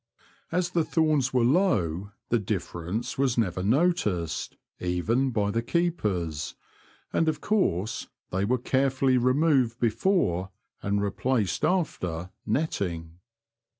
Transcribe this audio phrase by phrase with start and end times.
[0.51, 6.55] As the thorns were low the dif ference was never noticed, even by the keepers,
[7.13, 10.49] and, of course, they were carefully removed before,
[10.81, 13.19] and replaced after, netting.